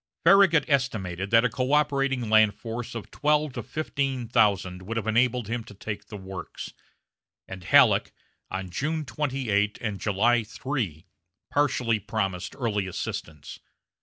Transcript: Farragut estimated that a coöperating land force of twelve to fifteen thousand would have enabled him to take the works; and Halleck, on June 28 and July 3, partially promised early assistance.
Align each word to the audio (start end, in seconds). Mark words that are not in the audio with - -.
Farragut 0.23 0.67
estimated 0.67 1.29
that 1.29 1.45
a 1.45 1.49
coöperating 1.49 2.27
land 2.27 2.55
force 2.55 2.95
of 2.95 3.11
twelve 3.11 3.53
to 3.53 3.61
fifteen 3.61 4.27
thousand 4.27 4.81
would 4.81 4.97
have 4.97 5.05
enabled 5.05 5.47
him 5.47 5.63
to 5.65 5.75
take 5.75 6.07
the 6.07 6.17
works; 6.17 6.73
and 7.47 7.63
Halleck, 7.65 8.11
on 8.49 8.71
June 8.71 9.05
28 9.05 9.77
and 9.79 9.99
July 9.99 10.43
3, 10.43 11.05
partially 11.51 11.99
promised 11.99 12.55
early 12.57 12.87
assistance. 12.87 13.59